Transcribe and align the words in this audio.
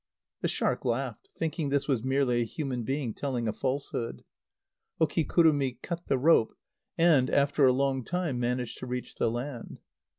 The 0.41 0.47
shark 0.47 0.83
laughed, 0.83 1.29
thinking 1.37 1.69
this 1.69 1.87
was 1.87 2.01
merely 2.03 2.41
a 2.41 2.45
human 2.45 2.81
being 2.81 3.13
telling 3.13 3.47
a 3.47 3.53
falsehood. 3.53 4.23
Okikurumi 4.99 5.77
cut 5.83 6.07
the 6.07 6.17
rope, 6.17 6.57
and, 6.97 7.29
after 7.29 7.67
a 7.67 7.71
long 7.71 8.03
time, 8.03 8.39
managed 8.39 8.79
to 8.79 8.87
reach 8.87 9.17
the 9.17 9.29
land. 9.29 9.77